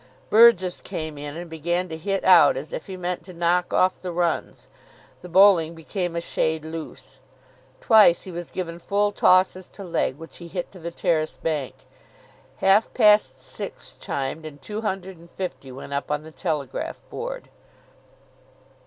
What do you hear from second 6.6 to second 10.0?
loose. Twice he was given full tosses to